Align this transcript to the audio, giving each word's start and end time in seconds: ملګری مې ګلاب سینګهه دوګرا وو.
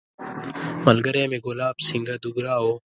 ملګری 0.85 1.23
مې 1.31 1.39
ګلاب 1.45 1.75
سینګهه 1.87 2.17
دوګرا 2.21 2.55
وو. 2.63 2.73